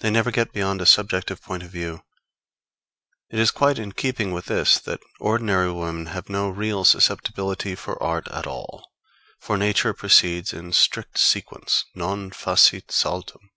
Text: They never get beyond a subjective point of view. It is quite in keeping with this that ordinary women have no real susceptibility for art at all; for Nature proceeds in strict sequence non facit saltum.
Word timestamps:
They 0.00 0.10
never 0.10 0.32
get 0.32 0.52
beyond 0.52 0.80
a 0.82 0.84
subjective 0.86 1.40
point 1.40 1.62
of 1.62 1.70
view. 1.70 2.02
It 3.30 3.38
is 3.38 3.52
quite 3.52 3.78
in 3.78 3.92
keeping 3.92 4.32
with 4.32 4.46
this 4.46 4.80
that 4.80 4.98
ordinary 5.20 5.70
women 5.70 6.06
have 6.06 6.28
no 6.28 6.48
real 6.48 6.84
susceptibility 6.84 7.76
for 7.76 8.02
art 8.02 8.26
at 8.32 8.48
all; 8.48 8.90
for 9.38 9.56
Nature 9.56 9.94
proceeds 9.94 10.52
in 10.52 10.72
strict 10.72 11.18
sequence 11.20 11.84
non 11.94 12.32
facit 12.32 12.88
saltum. 12.90 13.50